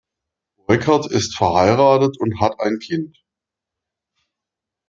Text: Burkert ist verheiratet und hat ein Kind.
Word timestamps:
Burkert 0.65 1.05
ist 1.11 1.37
verheiratet 1.37 2.19
und 2.19 2.39
hat 2.41 2.59
ein 2.59 2.79
Kind. 2.79 3.21